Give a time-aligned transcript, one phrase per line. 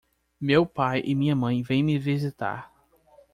[0.41, 2.73] meu pai e minha mãe vem me visitar